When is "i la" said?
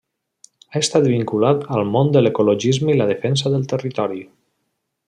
2.95-3.09